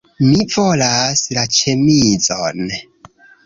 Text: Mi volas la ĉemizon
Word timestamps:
Mi 0.29 0.45
volas 0.53 1.21
la 1.39 1.45
ĉemizon 1.59 2.69